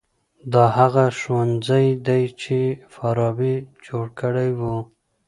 [0.53, 2.59] دا هغه ښوونځی دی چي
[2.93, 3.55] فارابي
[3.85, 4.61] جوړ کړی و.